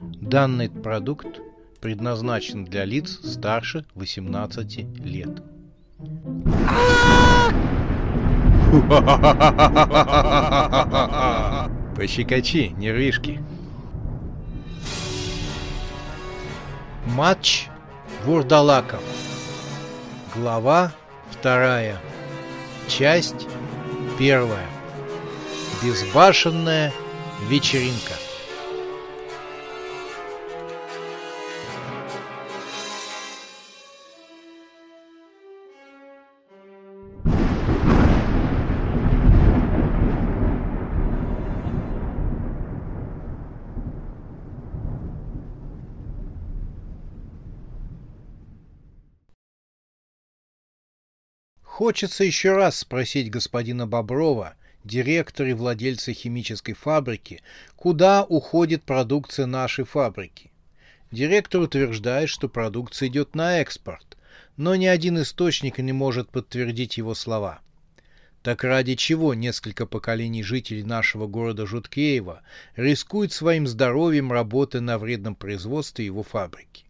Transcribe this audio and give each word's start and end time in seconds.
Данный 0.00 0.68
продукт 0.68 1.40
предназначен 1.80 2.66
для 2.66 2.84
лиц 2.84 3.18
старше 3.24 3.86
18 3.94 4.78
лет. 5.04 5.42
Пощекочи, 11.96 12.74
нервишки. 12.76 13.42
Матч 17.06 17.68
Вурдалаков. 18.26 19.02
Глава 20.34 20.92
вторая. 21.30 21.98
Часть 22.86 23.46
первая. 24.18 24.66
Безбашенная 25.82 26.92
вечеринка. 27.48 28.12
Хочется 51.76 52.24
еще 52.24 52.52
раз 52.56 52.78
спросить 52.78 53.30
господина 53.30 53.86
Боброва, 53.86 54.54
директора 54.82 55.50
и 55.50 55.52
владельца 55.52 56.14
химической 56.14 56.72
фабрики, 56.72 57.42
куда 57.76 58.24
уходит 58.24 58.82
продукция 58.82 59.44
нашей 59.44 59.84
фабрики. 59.84 60.50
Директор 61.10 61.60
утверждает, 61.60 62.30
что 62.30 62.48
продукция 62.48 63.08
идет 63.08 63.34
на 63.34 63.60
экспорт, 63.60 64.16
но 64.56 64.74
ни 64.74 64.86
один 64.86 65.20
источник 65.20 65.76
не 65.76 65.92
может 65.92 66.30
подтвердить 66.30 66.96
его 66.96 67.14
слова. 67.14 67.60
Так 68.42 68.64
ради 68.64 68.94
чего 68.94 69.34
несколько 69.34 69.84
поколений 69.84 70.42
жителей 70.42 70.82
нашего 70.82 71.26
города 71.26 71.66
Жуткеева 71.66 72.40
рискуют 72.76 73.34
своим 73.34 73.66
здоровьем, 73.66 74.32
работая 74.32 74.80
на 74.80 74.96
вредном 74.96 75.34
производстве 75.34 76.06
его 76.06 76.22
фабрики? 76.22 76.85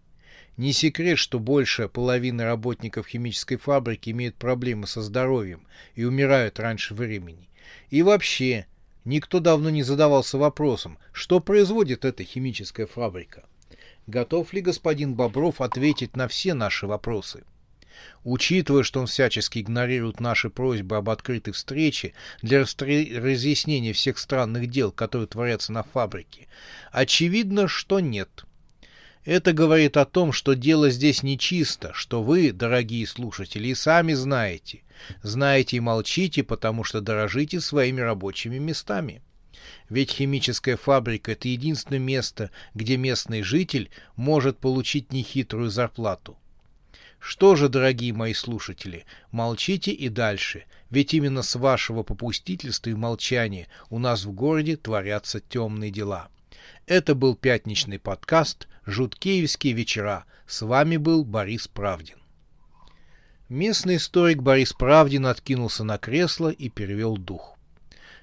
Не 0.57 0.73
секрет, 0.73 1.19
что 1.19 1.39
больше 1.39 1.89
половины 1.89 2.45
работников 2.45 3.07
химической 3.07 3.57
фабрики 3.57 4.11
имеют 4.11 4.37
проблемы 4.37 4.87
со 4.87 5.03
здоровьем 5.03 5.67
и 5.95 6.05
умирают 6.05 6.59
раньше 6.59 6.95
времени. 6.95 7.51
И 7.91 8.03
вообще, 8.03 8.67
никто 9.05 9.41
давно 9.41 9.69
не 9.69 9.83
задавался 9.83 10.39
вопросом, 10.39 10.99
что 11.13 11.41
производит 11.41 12.07
эта 12.07 12.25
химическая 12.25 12.87
фабрика. 12.87 13.45
Готов 14.07 14.55
ли 14.55 14.63
господин 14.63 15.15
Бобров 15.15 15.61
ответить 15.61 16.17
на 16.17 16.27
все 16.27 16.55
наши 16.55 16.87
вопросы? 16.87 17.45
Учитывая, 18.25 18.83
что 18.83 19.01
он 19.01 19.07
всячески 19.07 19.59
игнорирует 19.59 20.21
наши 20.21 20.49
просьбы 20.49 20.97
об 20.97 21.11
открытой 21.11 21.53
встрече 21.53 22.15
для 22.41 22.61
разъяснения 22.61 23.93
всех 23.93 24.19
странных 24.19 24.69
дел, 24.69 24.91
которые 24.91 25.27
творятся 25.27 25.73
на 25.73 25.83
фабрике, 25.83 26.47
очевидно, 26.93 27.69
что 27.69 28.01
нет. 28.01 28.45
Это 29.27 29.53
говорит 29.53 29.97
о 29.97 30.05
том, 30.05 30.31
что 30.31 30.55
дело 30.55 30.89
здесь 30.89 31.25
нечисто, 31.25 31.93
что 31.95 32.23
вы, 32.23 32.53
дорогие 32.53 33.05
слушатели, 33.09 33.67
и 33.67 33.75
сами 33.75 34.13
знаете. 34.13 34.83
Знаете 35.21 35.79
и 35.79 35.81
молчите, 35.81 36.45
потому 36.45 36.85
что 36.85 37.01
дорожите 37.01 37.61
своими 37.61 38.01
рабочими 38.01 38.59
местами. 38.59 39.23
Ведь 39.89 40.13
химическая 40.13 40.77
фабрика– 40.77 41.33
это 41.33 41.49
единственное 41.49 41.99
место, 41.99 42.53
где 42.75 42.97
местный 42.97 43.43
житель 43.43 43.91
может 44.15 44.59
получить 44.59 45.13
нехитрую 45.13 45.71
зарплату. 45.71 46.39
Что 47.19 47.57
же, 47.57 47.69
дорогие 47.69 48.13
мои 48.13 48.33
слушатели, 48.33 49.07
молчите 49.33 49.91
и 49.91 50.09
дальше, 50.09 50.67
ведь 50.89 51.15
именно 51.15 51.43
с 51.43 51.57
вашего 51.57 52.05
попустительства 52.05 52.91
и 52.91 52.95
молчания 52.95 53.67
у 53.91 53.99
нас 53.99 54.25
в 54.25 54.31
городе 54.31 54.77
творятся 54.77 55.41
темные 55.41 55.91
дела. 55.91 56.29
Это 56.87 57.17
был 57.17 57.35
пятничный 57.35 57.99
подкаст 57.99 58.69
«Жуткеевские 58.87 59.73
вечера». 59.73 60.25
С 60.47 60.63
вами 60.63 60.97
был 60.97 61.25
Борис 61.25 61.67
Правдин. 61.67 62.19
Местный 63.49 63.97
историк 63.97 64.43
Борис 64.43 64.73
Правдин 64.73 65.27
откинулся 65.27 65.83
на 65.83 65.99
кресло 65.99 66.51
и 66.51 66.69
перевел 66.69 67.17
дух. 67.17 67.57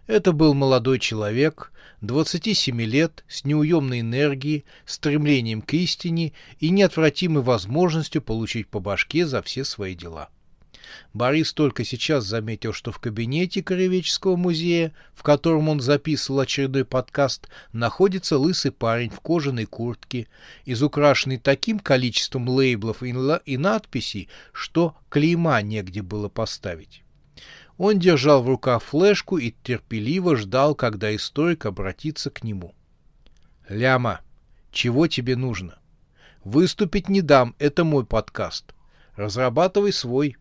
Это 0.07 0.31
был 0.31 0.53
молодой 0.53 0.99
человек, 0.99 1.71
27 2.01 2.81
лет, 2.81 3.23
с 3.27 3.45
неуемной 3.45 4.01
энергией, 4.01 4.65
стремлением 4.85 5.61
к 5.61 5.73
истине 5.73 6.33
и 6.59 6.69
неотвратимой 6.69 7.43
возможностью 7.43 8.21
получить 8.21 8.67
по 8.67 8.79
башке 8.79 9.25
за 9.25 9.41
все 9.41 9.63
свои 9.63 9.95
дела. 9.95 10.29
Борис 11.13 11.53
только 11.53 11.83
сейчас 11.83 12.25
заметил, 12.25 12.73
что 12.73 12.91
в 12.91 12.99
кабинете 12.99 13.61
Коревеческого 13.61 14.35
музея, 14.35 14.93
в 15.13 15.23
котором 15.23 15.69
он 15.69 15.79
записывал 15.79 16.41
очередной 16.41 16.85
подкаст, 16.85 17.49
находится 17.71 18.37
лысый 18.37 18.71
парень 18.71 19.09
в 19.09 19.19
кожаной 19.19 19.65
куртке, 19.65 20.27
изукрашенный 20.65 21.37
таким 21.37 21.79
количеством 21.79 22.49
лейблов 22.49 23.03
и 23.03 23.57
надписей, 23.57 24.29
что 24.51 24.95
клейма 25.09 25.61
негде 25.61 26.01
было 26.01 26.29
поставить. 26.29 27.03
Он 27.77 27.97
держал 27.97 28.43
в 28.43 28.47
руках 28.47 28.83
флешку 28.83 29.37
и 29.37 29.53
терпеливо 29.63 30.35
ждал, 30.35 30.75
когда 30.75 31.15
историк 31.15 31.65
обратится 31.65 32.29
к 32.29 32.43
нему. 32.43 32.73
«Ляма, 33.67 34.21
чего 34.71 35.07
тебе 35.07 35.35
нужно? 35.35 35.79
Выступить 36.43 37.09
не 37.09 37.21
дам, 37.21 37.55
это 37.57 37.83
мой 37.83 38.05
подкаст. 38.05 38.73
Разрабатывай 39.15 39.93
свой». 39.93 40.37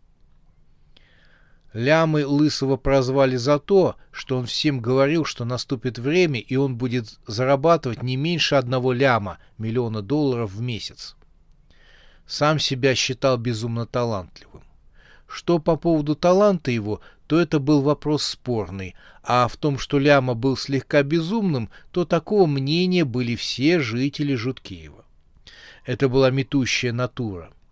Лямы 1.73 2.23
Лысого 2.27 2.77
прозвали 2.77 3.35
за 3.35 3.57
то, 3.57 3.95
что 4.11 4.37
он 4.37 4.45
всем 4.45 4.79
говорил, 4.79 5.25
что 5.25 5.43
наступит 5.43 5.97
время, 5.97 6.39
и 6.39 6.55
он 6.55 6.77
будет 6.77 7.19
зарабатывать 7.25 8.03
не 8.03 8.15
меньше 8.15 8.55
одного 8.55 8.93
ляма, 8.93 9.39
миллиона 9.57 10.03
долларов 10.03 10.51
в 10.51 10.61
месяц. 10.61 11.15
Сам 12.27 12.59
себя 12.59 12.93
считал 12.93 13.37
безумно 13.37 13.87
талантливым. 13.87 14.61
Что 15.27 15.57
по 15.57 15.75
поводу 15.75 16.15
таланта 16.15 16.69
его, 16.69 17.01
то 17.25 17.39
это 17.39 17.59
был 17.59 17.81
вопрос 17.81 18.23
спорный, 18.23 18.93
а 19.23 19.47
в 19.47 19.57
том, 19.57 19.79
что 19.79 19.97
Ляма 19.97 20.35
был 20.35 20.55
слегка 20.55 21.01
безумным, 21.01 21.71
то 21.91 22.05
такого 22.05 22.45
мнения 22.45 23.03
были 23.03 23.35
все 23.35 23.79
жители 23.79 24.35
Жуткеева. 24.35 25.05
Это 25.85 26.07
была 26.07 26.29
метущая 26.29 26.93
натура— 26.93 27.49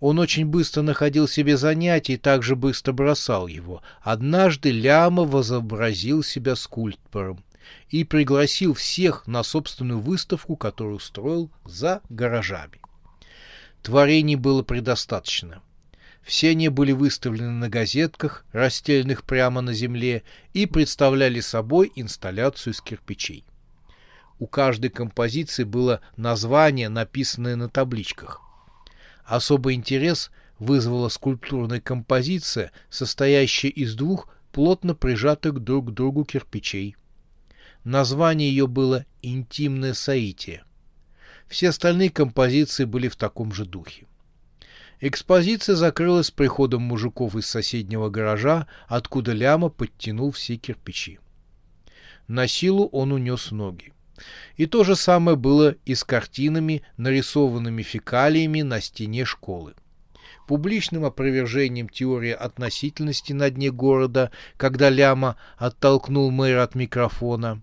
он 0.00 0.18
очень 0.18 0.44
быстро 0.44 0.82
находил 0.82 1.26
себе 1.26 1.56
занятие 1.56 2.14
и 2.14 2.18
также 2.18 2.54
быстро 2.54 2.92
бросал 2.92 3.46
его. 3.46 3.82
Однажды 4.02 4.70
Ляма 4.70 5.24
возобразил 5.24 6.22
себя 6.22 6.54
скульптором 6.54 7.42
и 7.88 8.04
пригласил 8.04 8.74
всех 8.74 9.26
на 9.26 9.42
собственную 9.42 10.00
выставку, 10.00 10.56
которую 10.56 10.96
устроил 10.96 11.50
за 11.64 12.02
гаражами. 12.10 12.80
Творений 13.82 14.36
было 14.36 14.62
предостаточно. 14.62 15.62
Все 16.22 16.50
они 16.50 16.68
были 16.68 16.90
выставлены 16.90 17.52
на 17.52 17.68
газетках, 17.68 18.44
расстеленных 18.52 19.22
прямо 19.22 19.60
на 19.60 19.72
земле, 19.72 20.24
и 20.52 20.66
представляли 20.66 21.40
собой 21.40 21.92
инсталляцию 21.94 22.74
из 22.74 22.80
кирпичей. 22.80 23.44
У 24.40 24.48
каждой 24.48 24.90
композиции 24.90 25.62
было 25.62 26.00
название, 26.16 26.88
написанное 26.88 27.54
на 27.54 27.68
табличках. 27.68 28.45
Особый 29.26 29.74
интерес 29.74 30.30
вызвала 30.60 31.08
скульптурная 31.08 31.80
композиция, 31.80 32.70
состоящая 32.88 33.68
из 33.68 33.94
двух 33.96 34.28
плотно 34.52 34.94
прижатых 34.94 35.58
друг 35.58 35.90
к 35.90 35.90
другу 35.90 36.24
кирпичей. 36.24 36.96
Название 37.82 38.48
ее 38.48 38.68
было 38.68 39.04
«Интимное 39.22 39.94
соитие». 39.94 40.64
Все 41.48 41.68
остальные 41.68 42.10
композиции 42.10 42.84
были 42.84 43.08
в 43.08 43.16
таком 43.16 43.52
же 43.52 43.64
духе. 43.64 44.06
Экспозиция 45.00 45.74
закрылась 45.74 46.30
приходом 46.30 46.82
мужиков 46.82 47.36
из 47.36 47.46
соседнего 47.46 48.08
гаража, 48.08 48.66
откуда 48.88 49.32
Ляма 49.32 49.68
подтянул 49.68 50.30
все 50.30 50.56
кирпичи. 50.56 51.18
На 52.28 52.46
силу 52.46 52.86
он 52.86 53.12
унес 53.12 53.50
ноги. 53.50 53.92
И 54.56 54.66
то 54.66 54.84
же 54.84 54.96
самое 54.96 55.36
было 55.36 55.74
и 55.84 55.94
с 55.94 56.04
картинами, 56.04 56.82
нарисованными 56.96 57.82
фекалиями 57.82 58.62
на 58.62 58.80
стене 58.80 59.24
школы. 59.24 59.74
Публичным 60.46 61.04
опровержением 61.04 61.88
теории 61.88 62.30
относительности 62.30 63.32
на 63.32 63.50
дне 63.50 63.70
города, 63.70 64.30
когда 64.56 64.90
Ляма 64.90 65.36
оттолкнул 65.58 66.30
мэра 66.30 66.62
от 66.62 66.74
микрофона, 66.74 67.60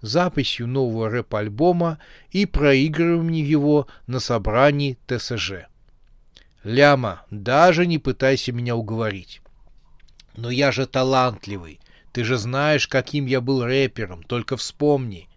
записью 0.00 0.66
нового 0.66 1.08
рэп-альбома 1.08 1.98
и 2.30 2.46
проигрыванием 2.46 3.46
его 3.46 3.86
на 4.06 4.20
собрании 4.20 4.98
ТСЖ. 5.06 5.66
Ляма, 6.62 7.22
даже 7.30 7.86
не 7.86 7.98
пытайся 7.98 8.52
меня 8.52 8.76
уговорить. 8.76 9.40
Но 10.36 10.50
я 10.50 10.72
же 10.72 10.86
талантливый. 10.86 11.80
Ты 12.12 12.24
же 12.24 12.36
знаешь, 12.38 12.88
каким 12.88 13.26
я 13.26 13.40
был 13.40 13.64
рэпером, 13.64 14.22
только 14.22 14.56
вспомни. 14.56 15.28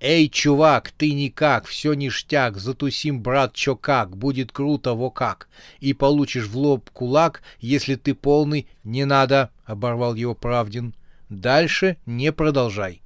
«Эй, 0.00 0.28
чувак, 0.28 0.92
ты 0.92 1.12
никак, 1.12 1.66
все 1.66 1.92
ништяк, 1.94 2.56
затусим, 2.56 3.20
брат, 3.20 3.52
чё 3.54 3.74
как, 3.74 4.16
будет 4.16 4.52
круто, 4.52 4.94
во 4.94 5.10
как, 5.10 5.48
и 5.80 5.92
получишь 5.92 6.46
в 6.46 6.56
лоб 6.56 6.88
кулак, 6.90 7.42
если 7.58 7.96
ты 7.96 8.14
полный, 8.14 8.68
не 8.84 9.04
надо»,— 9.04 9.50
оборвал 9.64 10.14
его 10.14 10.36
Правдин. 10.36 10.94
«Дальше 11.28 11.96
не 12.06 12.30
продолжай». 12.32 13.02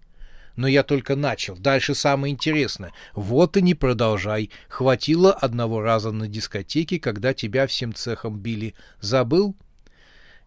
Но 0.54 0.68
я 0.68 0.82
только 0.82 1.16
начал. 1.16 1.56
Дальше 1.56 1.94
самое 1.94 2.32
интересное. 2.32 2.92
Вот 3.14 3.56
и 3.56 3.62
не 3.62 3.74
продолжай. 3.74 4.50
Хватило 4.68 5.32
одного 5.32 5.80
раза 5.80 6.12
на 6.12 6.28
дискотеке, 6.28 7.00
когда 7.00 7.32
тебя 7.32 7.66
всем 7.66 7.94
цехом 7.94 8.38
били. 8.38 8.74
Забыл? 9.00 9.56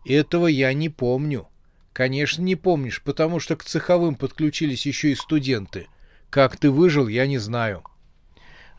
Этого 0.05 0.45
я 0.45 0.71
не 0.73 0.89
помню. 0.89 1.47
Конечно, 1.91 2.43
не 2.43 2.55
помнишь, 2.55 3.01
потому 3.01 3.39
что 3.39 3.55
к 3.55 3.63
цеховым 3.63 4.13
подключились 4.15 4.85
еще 4.85 5.11
и 5.11 5.15
студенты. 5.15 5.87
Как 6.35 6.57
ты 6.57 6.69
выжил, 6.69 7.07
я 7.07 7.27
не 7.27 7.37
знаю. 7.37 7.81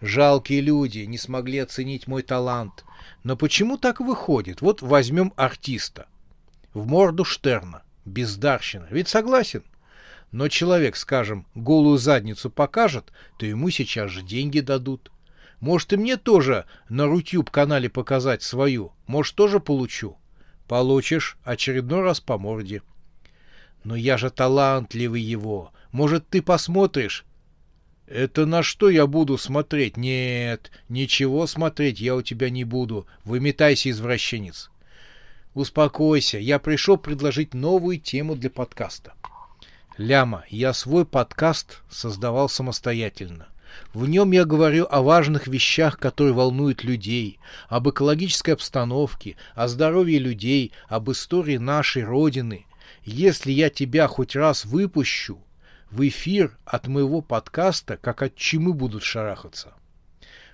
Жалкие 0.02 0.60
люди 0.60 0.98
не 0.98 1.16
смогли 1.16 1.60
оценить 1.60 2.06
мой 2.06 2.22
талант. 2.22 2.84
Но 3.24 3.34
почему 3.34 3.78
так 3.78 3.98
выходит? 3.98 4.60
Вот 4.60 4.82
возьмем 4.82 5.32
артиста. 5.36 6.06
В 6.74 6.86
морду 6.86 7.24
Штерна. 7.24 7.82
Бездарщина. 8.04 8.86
Ведь 8.90 9.08
согласен? 9.08 9.62
Но 10.32 10.48
человек, 10.48 10.96
скажем, 10.96 11.46
голую 11.54 11.96
задницу 11.96 12.50
покажет, 12.50 13.10
то 13.38 13.46
ему 13.46 13.70
сейчас 13.70 14.10
же 14.10 14.20
деньги 14.20 14.60
дадут. 14.60 15.10
Может, 15.60 15.94
и 15.94 15.96
мне 15.96 16.18
тоже 16.18 16.66
на 16.90 17.06
Рутюб-канале 17.06 17.88
показать 17.88 18.42
свою. 18.42 18.92
Может, 19.06 19.34
тоже 19.34 19.60
получу. 19.60 20.18
Получишь 20.68 21.38
очередной 21.42 22.02
раз 22.02 22.20
по 22.20 22.36
морде. 22.36 22.82
Но 23.82 23.96
я 23.96 24.18
же 24.18 24.28
талантливый 24.28 25.22
его. 25.22 25.72
Может, 25.90 26.28
ты 26.28 26.42
посмотришь? 26.42 27.24
Это 28.06 28.46
на 28.46 28.62
что 28.62 28.88
я 28.88 29.06
буду 29.06 29.36
смотреть? 29.36 29.96
Нет, 29.96 30.70
ничего 30.88 31.46
смотреть 31.46 32.00
я 32.00 32.14
у 32.14 32.22
тебя 32.22 32.50
не 32.50 32.62
буду. 32.62 33.06
Выметайся, 33.24 33.90
извращенец. 33.90 34.70
Успокойся, 35.54 36.38
я 36.38 36.58
пришел 36.60 36.98
предложить 36.98 37.52
новую 37.52 37.98
тему 37.98 38.36
для 38.36 38.50
подкаста. 38.50 39.14
Ляма, 39.98 40.44
я 40.50 40.72
свой 40.72 41.04
подкаст 41.04 41.82
создавал 41.90 42.48
самостоятельно. 42.48 43.48
В 43.92 44.06
нем 44.06 44.30
я 44.30 44.44
говорю 44.44 44.86
о 44.88 45.02
важных 45.02 45.48
вещах, 45.48 45.98
которые 45.98 46.32
волнуют 46.32 46.84
людей, 46.84 47.40
об 47.68 47.88
экологической 47.88 48.50
обстановке, 48.50 49.36
о 49.54 49.66
здоровье 49.66 50.18
людей, 50.18 50.72
об 50.88 51.10
истории 51.10 51.56
нашей 51.56 52.04
Родины. 52.04 52.66
Если 53.04 53.50
я 53.50 53.68
тебя 53.68 54.06
хоть 54.06 54.36
раз 54.36 54.64
выпущу, 54.64 55.38
в 55.96 56.06
эфир 56.06 56.58
от 56.66 56.88
моего 56.88 57.22
подкаста, 57.22 57.96
как 57.96 58.20
от 58.20 58.36
чумы 58.36 58.74
будут 58.74 59.02
шарахаться. 59.02 59.72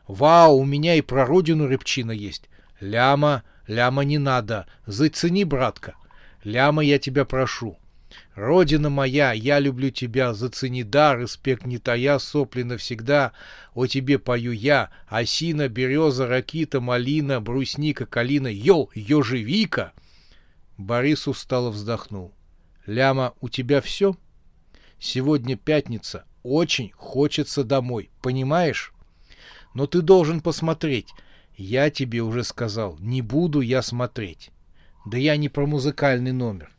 Вау, 0.06 0.56
у 0.56 0.64
меня 0.64 0.94
и 0.94 1.00
про 1.00 1.26
родину 1.26 1.66
рыбчина 1.66 2.12
есть. 2.12 2.48
Ляма, 2.80 3.42
ляма 3.66 4.04
не 4.04 4.18
надо. 4.18 4.66
Зацени, 4.86 5.42
братка. 5.42 5.94
Ляма, 6.44 6.84
я 6.84 7.00
тебя 7.00 7.24
прошу. 7.24 7.76
Родина 8.36 8.88
моя, 8.88 9.32
я 9.32 9.58
люблю 9.58 9.90
тебя, 9.90 10.32
зацени 10.32 10.84
да, 10.84 11.16
респект 11.16 11.66
не 11.66 11.78
тая, 11.78 12.20
сопли 12.20 12.62
навсегда. 12.62 13.32
О 13.74 13.86
тебе 13.86 14.20
пою 14.20 14.52
я, 14.52 14.90
осина, 15.08 15.68
береза, 15.68 16.28
ракита, 16.28 16.80
малина, 16.80 17.40
брусника, 17.40 18.06
калина, 18.06 18.48
йо, 18.48 18.90
ежевика. 18.94 19.92
Борис 20.76 21.26
устало 21.26 21.70
вздохнул. 21.70 22.32
Ляма, 22.86 23.34
у 23.40 23.48
тебя 23.48 23.80
все?— 23.80 24.14
Сегодня 25.04 25.56
пятница. 25.56 26.26
Очень 26.44 26.92
хочется 26.94 27.64
домой. 27.64 28.12
Понимаешь? 28.22 28.94
Но 29.74 29.88
ты 29.88 30.00
должен 30.00 30.40
посмотреть. 30.40 31.08
Я 31.56 31.90
тебе 31.90 32.20
уже 32.20 32.44
сказал, 32.44 32.96
не 33.00 33.20
буду 33.20 33.60
я 33.62 33.82
смотреть. 33.82 34.52
Да 35.04 35.18
я 35.18 35.36
не 35.36 35.48
про 35.48 35.66
музыкальный 35.66 36.30
номер. 36.30 36.70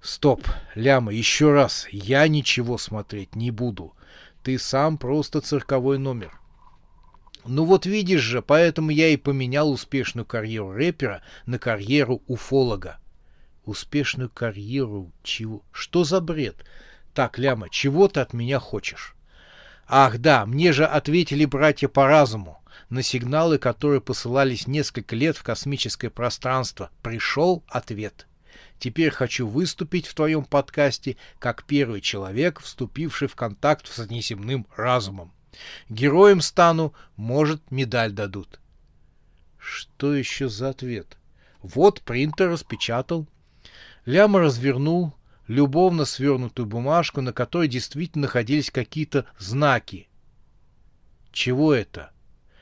Стоп, 0.00 0.48
Ляма, 0.74 1.12
еще 1.12 1.52
раз. 1.52 1.86
Я 1.92 2.26
ничего 2.26 2.76
смотреть 2.76 3.36
не 3.36 3.52
буду. 3.52 3.94
Ты 4.42 4.58
сам 4.58 4.98
просто 4.98 5.40
цирковой 5.40 5.98
номер. 5.98 6.40
Ну 7.44 7.64
вот 7.64 7.86
видишь 7.86 8.22
же, 8.22 8.42
поэтому 8.42 8.90
я 8.90 9.10
и 9.10 9.16
поменял 9.16 9.70
успешную 9.70 10.26
карьеру 10.26 10.72
рэпера 10.72 11.22
на 11.46 11.60
карьеру 11.60 12.20
уфолога. 12.26 12.98
Успешную 13.64 14.28
карьеру 14.28 15.12
чего? 15.22 15.62
Что 15.70 16.02
за 16.02 16.20
бред? 16.20 16.64
Так, 17.14 17.38
Ляма, 17.38 17.68
чего 17.68 18.08
ты 18.08 18.20
от 18.20 18.32
меня 18.32 18.58
хочешь? 18.58 19.14
Ах 19.88 20.18
да, 20.18 20.46
мне 20.46 20.72
же 20.72 20.84
ответили 20.86 21.44
братья 21.44 21.88
по 21.88 22.06
разуму. 22.06 22.62
На 22.88 23.02
сигналы, 23.02 23.58
которые 23.58 24.00
посылались 24.00 24.66
несколько 24.66 25.16
лет 25.16 25.36
в 25.36 25.42
космическое 25.42 26.10
пространство, 26.10 26.90
пришел 27.02 27.64
ответ. 27.68 28.26
Теперь 28.78 29.10
хочу 29.10 29.46
выступить 29.46 30.06
в 30.06 30.14
твоем 30.14 30.44
подкасте 30.44 31.16
как 31.38 31.64
первый 31.64 32.00
человек, 32.00 32.60
вступивший 32.60 33.28
в 33.28 33.34
контакт 33.34 33.86
с 33.88 33.98
неземным 34.08 34.66
разумом. 34.76 35.32
Героем 35.88 36.40
стану, 36.40 36.94
может, 37.16 37.70
медаль 37.70 38.12
дадут. 38.12 38.60
Что 39.58 40.14
еще 40.14 40.48
за 40.48 40.70
ответ? 40.70 41.18
Вот 41.62 42.00
принтер 42.02 42.50
распечатал. 42.50 43.26
Ляма 44.06 44.40
развернул, 44.40 45.12
любовно 45.50 46.04
свернутую 46.04 46.66
бумажку, 46.66 47.22
на 47.22 47.32
которой 47.32 47.66
действительно 47.66 48.22
находились 48.22 48.70
какие-то 48.70 49.26
знаки. 49.36 50.08
Чего 51.32 51.74
это? 51.74 52.12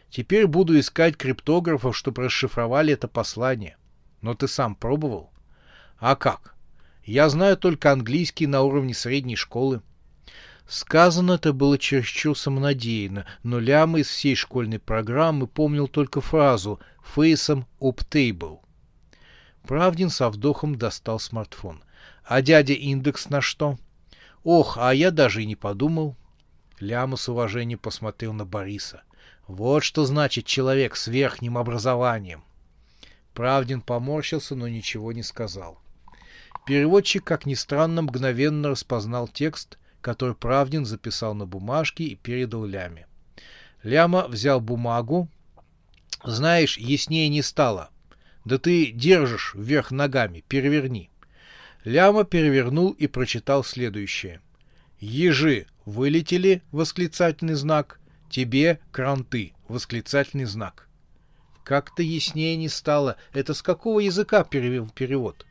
Теперь 0.08 0.46
буду 0.46 0.78
искать 0.80 1.14
криптографов, 1.18 1.94
чтобы 1.94 2.24
расшифровали 2.24 2.94
это 2.94 3.06
послание. 3.06 3.76
Но 4.22 4.34
ты 4.34 4.48
сам 4.48 4.74
пробовал? 4.74 5.30
А 5.98 6.16
как? 6.16 6.54
Я 7.04 7.28
знаю 7.28 7.58
только 7.58 7.92
английский 7.92 8.46
на 8.46 8.62
уровне 8.62 8.94
средней 8.94 9.36
школы. 9.36 9.82
Сказано 10.66 11.32
это 11.32 11.52
было 11.52 11.76
чересчур 11.76 12.38
самонадеянно, 12.38 13.26
но 13.42 13.58
Ляма 13.58 14.00
из 14.00 14.08
всей 14.08 14.34
школьной 14.34 14.78
программы 14.78 15.46
помнил 15.46 15.88
только 15.88 16.22
фразу 16.22 16.80
«фейсом 17.04 17.66
up 17.80 17.98
table». 18.10 18.60
Правдин 19.66 20.08
со 20.08 20.30
вдохом 20.30 20.76
достал 20.76 21.20
смартфон. 21.20 21.82
А 22.28 22.42
дядя 22.42 22.74
индекс 22.74 23.30
на 23.30 23.40
что? 23.40 23.78
Ох, 24.44 24.76
а 24.76 24.92
я 24.92 25.10
даже 25.10 25.42
и 25.42 25.46
не 25.46 25.56
подумал. 25.56 26.14
Ляма 26.78 27.16
с 27.16 27.26
уважением 27.30 27.78
посмотрел 27.78 28.34
на 28.34 28.44
Бориса. 28.44 29.02
Вот 29.46 29.82
что 29.82 30.04
значит 30.04 30.44
человек 30.44 30.94
с 30.94 31.06
верхним 31.06 31.56
образованием. 31.56 32.44
Правдин 33.32 33.80
поморщился, 33.80 34.54
но 34.54 34.68
ничего 34.68 35.12
не 35.12 35.22
сказал. 35.22 35.80
Переводчик, 36.66 37.24
как 37.24 37.46
ни 37.46 37.54
странно, 37.54 38.02
мгновенно 38.02 38.68
распознал 38.68 39.26
текст, 39.26 39.78
который 40.02 40.34
Правдин 40.34 40.84
записал 40.84 41.34
на 41.34 41.46
бумажке 41.46 42.04
и 42.04 42.14
передал 42.14 42.66
Ляме. 42.66 43.06
Ляма 43.82 44.28
взял 44.28 44.60
бумагу. 44.60 45.30
Знаешь, 46.22 46.76
яснее 46.76 47.30
не 47.30 47.40
стало. 47.40 47.88
Да 48.44 48.58
ты 48.58 48.92
держишь 48.92 49.54
вверх 49.54 49.92
ногами, 49.92 50.44
переверни. 50.46 51.08
Ляма 51.88 52.24
перевернул 52.24 52.90
и 52.90 53.06
прочитал 53.06 53.64
следующее. 53.64 54.42
«Ежи 55.00 55.66
вылетели!»— 55.86 56.60
восклицательный 56.70 57.54
знак. 57.54 57.98
«Тебе 58.28 58.78
кранты!»— 58.92 59.54
восклицательный 59.68 60.44
знак. 60.44 60.86
Как-то 61.64 62.02
яснее 62.02 62.56
не 62.56 62.68
стало. 62.68 63.16
Это 63.32 63.54
с 63.54 63.62
какого 63.62 64.00
языка 64.00 64.44
перевел 64.44 64.90
перевод? 64.90 65.46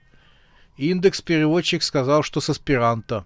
Индекс-переводчик 0.77 1.81
сказал, 1.81 2.21
что 2.21 2.39
с 2.39 2.51
аспиранта. 2.51 3.25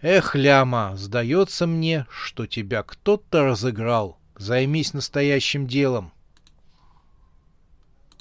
Эх, 0.00 0.34
Ляма, 0.34 0.94
сдается 0.96 1.66
мне, 1.66 2.06
что 2.08 2.46
тебя 2.46 2.82
кто-то 2.82 3.44
разыграл. 3.44 4.18
Займись 4.38 4.94
настоящим 4.94 5.66
делом. 5.66 6.12